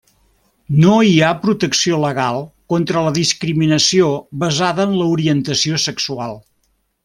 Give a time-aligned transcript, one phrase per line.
[0.85, 2.41] No hi ha protecció legal
[2.75, 4.11] contra la discriminació
[4.47, 6.39] basada en orientació sexual.